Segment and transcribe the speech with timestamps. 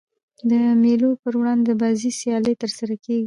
[0.49, 0.51] د
[0.83, 3.19] مېلو پر مهال د بازۍ سیالۍ ترسره کیږي.